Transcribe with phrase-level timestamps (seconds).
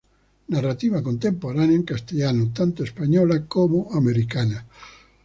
[0.47, 4.65] Narrativa contemporánea en castellano, tanto española como americana.